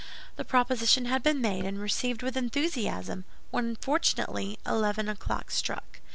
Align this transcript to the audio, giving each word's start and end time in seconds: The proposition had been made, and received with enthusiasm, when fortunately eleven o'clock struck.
The 0.35 0.43
proposition 0.43 1.05
had 1.05 1.21
been 1.21 1.41
made, 1.41 1.63
and 1.63 1.77
received 1.79 2.23
with 2.23 2.35
enthusiasm, 2.35 3.23
when 3.51 3.75
fortunately 3.75 4.57
eleven 4.65 5.07
o'clock 5.07 5.51
struck. 5.51 5.99